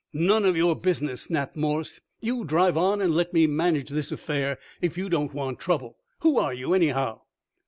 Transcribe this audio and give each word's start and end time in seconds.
"None 0.13 0.45
of 0.45 0.57
your 0.57 0.75
business!" 0.75 1.21
snapped 1.21 1.55
Morse. 1.55 2.01
"You 2.21 2.43
drive 2.43 2.75
on 2.75 3.01
and 3.01 3.13
let 3.13 3.33
me 3.33 3.45
manage 3.45 3.89
this 3.89 4.11
affair 4.11 4.57
if 4.81 4.97
you 4.97 5.09
don't 5.09 5.31
want 5.35 5.59
trouble! 5.59 5.99
Who 6.21 6.39
are 6.39 6.55
you 6.55 6.73
anyhow?" 6.73 7.21